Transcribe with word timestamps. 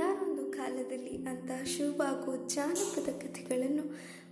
ಒಂದಾನೊಂದು 0.00 0.52
ಕಾಲದಲ್ಲಿ 0.52 1.16
ಅಂತಹ 1.16 1.64
ಶುರುವಾಗುವ 1.64 2.46
ಜಾನಪದ 2.46 3.08
ಕಥೆಗಳನ್ನು 3.08 3.82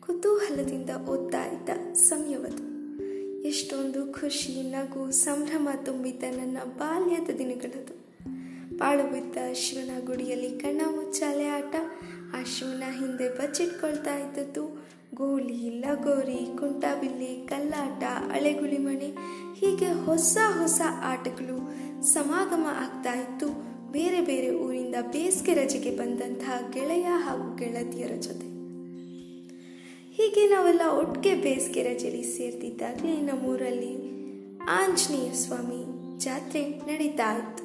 ಕುತೂಹಲದಿಂದ 0.01 0.91
ಓದ್ತಾ 0.91 1.45
ಇದ್ದ 1.45 1.93
ಸಮಯವದು 1.95 2.65
ಎಷ್ಟೊಂದು 3.43 4.13
ಖುಷಿ, 4.13 4.63
ನಗು, 4.63 5.11
ಸಂಭ್ರಮ 5.11 5.69
ತುಂಬಿದ್ದ 5.85 6.23
ನನ್ನ 6.23 6.59
ಬಾಲ್ಯದ 6.65 7.37
ದಿನಗಳದು. 7.39 7.95
ಪಾಳು 8.79 9.13
ಬಿದ್ದ 9.13 9.37
ಶಿವನ 9.53 10.07
ಗುಡಿಯಲ್ಲಿ 10.07 10.59
ಕಣ್ಣ 10.59 10.81
ಮುಚ್ಚಾಲೆ 10.87 11.49
ಆಟ 11.49 11.75
ಆ 12.41 12.43
ಶಿವನ 12.45 12.83
ಹಿಂದೆ 12.91 13.29
ಬಚ್ಚಿಟ್ಕೊಳ್ತಾ 13.39 14.17
ಇದ್ದದ್ದು. 14.17 14.89
ಗೋಲಿ, 15.15 15.71
ಲಗೋರಿ, 15.71 16.59
ಕುಂಟಾಬಿಲ್ಲಿ, 16.59 17.47
ಕಲ್ಲಾಟ, 17.47 18.03
ಅಳೆಗುಳಿ 18.31 18.79
ಮಣೆ, 18.79 19.15
ಹೀಗೆ 19.55 19.93
ಹೊಸ 20.07 20.39
ಹೊಸ 20.61 20.81
ಆಟಗಳು 21.05 21.59
ಸಮಾಗಮ 22.03 22.67
ಆಗ್ತಾ 22.71 23.13
ಇತ್ತು. 23.13 23.68
ಬೇರೆ 23.93 24.21
ಬೇರೆ 24.21 24.51
ಊರಿಂದ 24.51 24.95
ಬೇಸಿಗೆ 25.13 25.55
ರಜೆಗೆ 25.55 25.91
ಬಂದಂತಹ 25.91 26.71
ಗೆಳೆಯ 26.71 27.07
ಹಾಗೂ 27.11 27.57
ಗೆಳತಿಯರ 27.57 28.11
ಜೊತೆ. 28.21 28.49
ಹೀಗೆ 30.13 30.49
ನಾವೆಲ್ಲ 30.49 30.81
ಒಟ್ಟಿಗೆ 30.99 31.35
ಬೇಸಿಗೆ 31.35 31.83
ರಜೆಯಲ್ಲಿ 31.83 32.23
ಸೇರ್ತಿದ್ದಾಗಲೇ 32.23 33.21
ನಮ್ಮೂರಲ್ಲಿ 33.21 34.09
ಆಂಜನೇಯ 34.71 35.33
ಸ್ವಾಮಿ 35.33 35.85
ಜಾತ್ರೆ 36.19 36.69
ನಡೀತಾ 36.69 37.37
ಇತ್ತು. 37.37 37.65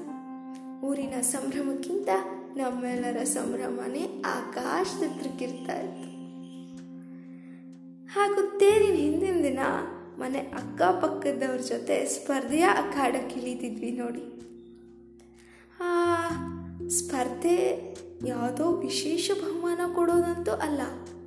ಊರಿನ 0.88 1.22
ಸಂಭ್ರಮಕ್ಕಿಂತ 1.22 2.10
ನಮ್ಮೆಲ್ಲರ 2.58 3.24
ಸಂಭ್ರಮನೇ 3.24 4.22
ಆಕಾಶದತ್ರಕ್ಕಿರ್ತಾ 4.26 5.80
ಇತ್ತು. 5.80 6.14
ಹಾಗೂ 8.08 8.58
ತೇರಿನ 8.58 8.96
ಹಿಂದಿನ 8.96 9.44
ದಿನ 9.44 9.60
ಮನೆ 10.18 10.40
ಅಕ್ಕಪಕ್ಕದವ್ರ 10.40 11.60
ಜೊತೆ 11.60 12.06
ಸ್ಪರ್ಧೆಯ 12.06 12.62
ಅಖಾಡಕ್ಕೆ 12.62 13.40
ಇಳಿತಿದ್ವಿ 13.40 13.92
ನೋಡಿ. 13.92 14.34
ಸ್ಪರ್ಧೆ 17.00 17.96
ಯಾವುದೋ 18.28 18.72
ವಿಶೇಷ 18.72 19.32
ಬಹುಮಾನ 19.34 19.80
ಕೊಡೋದಂತೂ 19.96 20.52
ಅಲ್ಲ. 20.52 20.82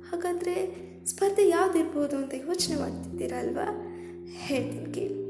ಹಾಗಾದರೆ 0.09 0.87
ಸ್ಪರ್ಧೆ 1.05 1.49
ಯಾವುದಿರ್ಬೋದು 1.49 2.15
ಅಂತ 2.15 2.33
ಯೋಚನೆ 2.33 2.75
ಮಾಡ್ತಿದ್ದೀರಾ 2.75 3.39
ಅಲ್ವಾ? 3.39 3.87
ಹೇಳ್ತೀನಿ 4.29 4.93
ಕೇಳಿ. 4.93 5.27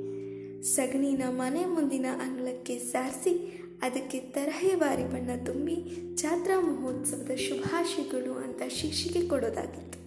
ಸಗಣಿನ 0.63 1.23
ಮನೆ 1.29 1.65
ಮುಂದಿನ 1.65 2.05
ಅಂಗಳಕ್ಕೆ 2.21 2.77
ಸಾರಿಸಿ 2.77 3.63
ಅದಕ್ಕೆ 3.81 4.19
ತರಹೇವಾರಿ 4.19 5.03
ಬಣ್ಣ 5.03 5.45
ತುಂಬಿ 5.45 5.75
ಜಾತ್ರಾ 6.15 6.59
ಮಹೋತ್ಸವದ 6.59 7.35
ಶುಭಾಶಯಗಳು 7.35 8.33
ಅಂತ 8.33 8.61
ಶಿಕ್ಷೆಗೆ 8.67 9.27
ಕೊಡೋದಾಗಿತ್ತು. 9.27 9.99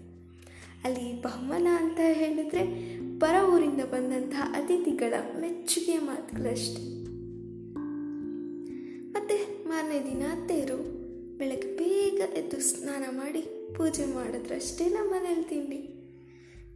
ಅಲ್ಲಿ 0.84 1.22
ಬಹುಮಾನ 1.22 1.66
ಅಂತ 1.76 2.00
ಹೇಳಿದ್ರೆ 2.02 2.62
ಪರ 3.18 3.34
ಊರಿಂದ 3.54 3.80
ಬಂದಂತಹ 3.80 4.54
ಅತಿಥಿಗಳ 4.54 5.14
ಮೆಚ್ಚುಗೆಯ 5.40 5.98
ಮಾತುಗಳಷ್ಟೆ. 5.98 7.09
ಮಾರನೇ 9.90 10.10
ದಿನ 10.10 10.22
ತೇರು. 10.46 10.76
ಬೆಳಗ್ಗೆ 11.38 11.76
ಬೇಗ 11.76 12.20
ಎದ್ದು 12.36 12.60
ಸ್ನಾನ 12.60 13.04
ಮಾಡಿ 13.10 13.42
ಪೂಜೆ 13.76 14.04
ಮಾಡಿದ್ರಷ್ಟೇ 14.04 14.88
ನಮ್ಮ 14.88 15.10
ಮನೇಲಿ 15.10 15.42
ತಿಂಡಿ. 15.42 15.76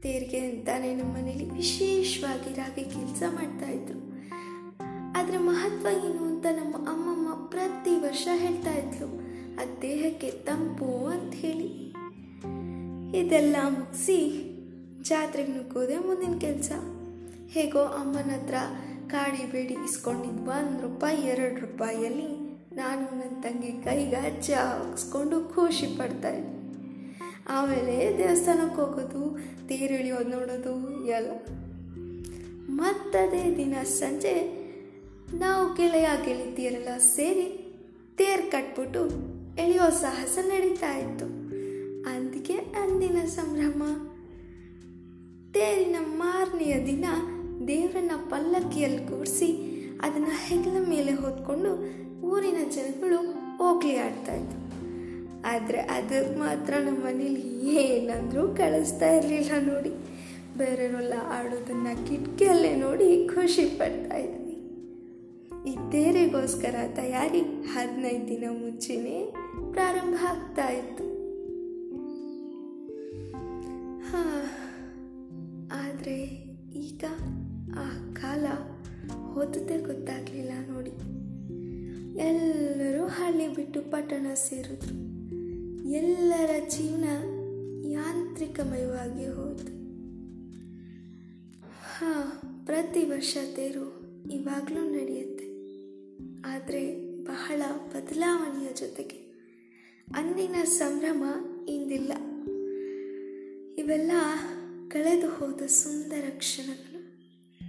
ತೇರಿಗೆ 0.02 0.38
ಅಂತಾನೆ 0.38 0.94
ನಮ್ಮ 0.94 1.12
ಮನೇಲಿ 1.12 1.50
ವಿಶೇಷವಾಗಿ 1.50 2.54
ರಾಗಿ 2.54 2.84
ಕೆಲಸ 2.84 3.22
ಮಾಡ್ತಾ 3.34 3.70
ಇದ್ರು. 3.70 3.98
ಅದರ 5.16 5.34
ಮಹತ್ವ 5.38 5.86
ಏನು 6.04 6.24
ಅಂತ 6.24 6.46
ನಮ್ಮ 6.46 6.76
ಅಮ್ಮಮ್ಮ 6.76 7.48
ಪ್ರತಿ 7.48 7.90
ವರ್ಷ 7.90 8.28
ಹೇಳ್ತಾ 8.32 8.74
ಇದ್ಲು. 8.74 9.06
ಆ 9.56 9.80
ದೇಹಕ್ಕೆ 9.82 10.30
ತಂಪು 10.30 11.06
ಅಂತ 11.06 11.34
ಹೇಳಿ. 11.34 11.88
ಇದೆಲ್ಲ 13.20 13.56
ಮುಗಿಸಿ 13.68 14.44
ಜಾತ್ರೆಗೆ 15.02 15.52
ನುಗ್ಗೋದೆ 15.52 15.98
ಮುಂದಿನ 15.98 16.38
ಕೆಲಸ. 16.38 16.72
ಹೇಗೋ 17.48 17.80
ಅಮ್ಮನ 17.80 18.30
ಹತ್ರ 18.30 18.54
ಕಾಡಿ 19.06 19.52
ಬೇಡಿ 19.52 19.76
ಒಂದು 19.76 20.94
ರೂಪಾಯಿ 20.94 21.18
ಎರಡು 21.18 21.60
ರೂಪಾಯಿಯಲ್ಲಿ 21.60 22.43
ನಾನು 22.76 23.00
ನನ್ನ 23.00 23.40
ತಂಗಿ 23.42 23.72
ಕೈಗೆ 23.84 24.16
ಅಜ್ಜ 24.16 24.50
ಹಾಕ್ಸ್ಕೊಂಡು 24.50 25.54
ಖುಷಿ 25.54 25.86
ಪಡ್ತಾ 25.86 26.28
ಇದ್ದೆ. 26.28 26.54
ಆಮೇಲೆ 27.48 28.18
ದೇವಸ್ಥಾನಕ್ಕೆ 28.18 28.80
ಹೋಗೋದು 28.80 29.38
ತೇರಿಳಿಯೋದು 29.68 30.28
ನೋಡೋದು, 30.28 31.06
ಎಲ್ಲ. 31.06 31.30
ಮತ್ತದೇ 32.68 33.56
ದಿನ 33.56 33.74
ಸಂಜೆ, 33.82 34.64
ನಾವು 35.34 35.74
ಗೆಳೆಯ 35.74 36.08
ಗೆಳತಿಯರೆಲ್ಲ 36.24 36.98
ಸೇರಿ 36.98 37.46
ತೇರು 38.16 38.50
ಕಟ್ಬಿಟ್ಟು 38.50 39.08
ಎಳೆಯೋ 39.60 39.90
ಸಾಹಸ 39.90 40.38
ನಡೀತಾ 40.42 40.96
ಇತ್ತು. 40.96 41.24
ಅದಕ್ಕೆ 42.10 42.52
ಅಂದಿನ 42.52 43.18
ಸಂಭ್ರಮ. 43.26 43.82
ತೇರಿನ 45.52 45.96
ಮಾರನೆಯ 46.00 46.86
ದಿನ 46.86 47.04
ದೇವರನ್ನ 47.68 48.10
ಪಲ್ಲಕ್ಕಿಯಲ್ಲಿ 48.30 48.98
ಕೂರಿಸಿ 48.98 49.73
ಅದನ್ನ 50.04 50.28
ಹೆಗಲ 50.46 50.88
ಮೇಲೆ 50.88 51.12
ಹೊತ್ಕೊಂಡು 51.12 51.70
ಊರಿನ 52.26 52.56
ಜನಗಳು 52.70 53.18
ಹೋಗ್ಲಿ 53.56 53.96
ಆಡ್ತಾ 53.98 54.34
ಇದ್ರು 54.34 54.60
ಆದರೆ 55.46 55.78
ಅದಕ್ಕೆ 55.78 56.38
ಮಾತ್ರ 56.38 56.74
ನಮ್ಮ 56.78 57.04
ಮನೇಲಿ 57.04 57.42
ಏನಾದರೂ 57.76 58.48
ಕಳಿಸ್ತಾ 58.56 59.06
ಇರಲಿಲ್ಲ 59.06 59.50
ನೋಡಿ. 59.68 59.90
ಬೇರೆಯವರೆಲ್ಲ 60.58 61.12
ಆಡೋದನ್ನು 61.28 62.08
ಕಿಟಕಿಯಲ್ಲೇ 62.08 62.74
ನೋಡಿ 62.74 63.28
ಖುಷಿ 63.34 63.64
ಪಡ್ತಾ 63.78 64.16
ಇದ್ವಿ 64.16 64.40
ತೇರೆಗೋಸ್ಕರ 65.92 66.74
ತಯಾರಿ 66.96 67.40
ಹದಿನೈದು 67.74 68.28
ದಿನ 68.28 68.44
ಮುಂಚೆನೇ 68.50 69.32
ಪ್ರಾರಂಭ 69.72 70.14
ಆಗ್ತಾ 70.28 70.68
ಇತ್ತು 70.72 71.04
ಎಲ್ಲರೂ 82.16 83.06
ಹಳ್ಳಿ 83.06 83.48
ಬಿಟ್ಟು 83.48 83.90
ಪಟ್ಟಣ 83.90 84.26
ಸೇರಿದ್ರು. 84.34 85.14
ಎಲ್ಲರ 85.90 86.50
ಜೀವನ 86.68 87.04
ಯಾಂತ್ರಿಕಮಯವಾಗಿ 87.90 89.26
ಹೋಯಿತು. 89.26 89.64
ಹಾ, 91.68 92.40
ಪ್ರತಿ 92.66 93.04
ವರ್ಷ 93.04 93.36
ತೇರು 93.56 94.04
ಇವಾಗಲೂ 94.30 94.90
ನಡೆಯುತ್ತೆ. 94.90 95.44
ಆದರೆ 96.40 97.14
ಬಹಳ 97.24 97.62
ಬದಲಾವಣೆಯ 97.88 98.68
ಜೊತೆಗೆ 98.74 99.24
ಅಂದಿನ 100.14 100.54
ಸಂಭ್ರಮ 100.64 101.24
ಇಂದಿಲ್ಲ. 101.68 102.12
ಇವೆಲ್ಲ 103.78 104.12
ಕಳೆದು 104.88 105.28
ಹೋದ 105.28 105.62
ಸುಂದರ 105.62 106.24
ಕ್ಷಣಗಳು. 106.30 107.04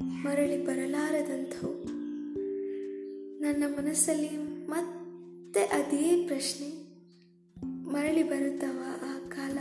ಮರಳಿ 0.06 0.66
ಬರಲಾರದಂಥವು. 0.66 1.95
ನನ್ನ 3.46 3.64
ಮನಸ್ಸಲ್ಲಿ 3.68 4.30
ಮತ್ತೆ 4.68 5.62
ಅದೇ 5.62 6.28
ಪ್ರಶ್ನೆ 6.28 6.70
ಮರಳಿ 7.92 8.24
ಬರುತ್ತವ 8.24 8.80
ಆ 9.02 9.30
ಕಾಲ? 9.30 9.58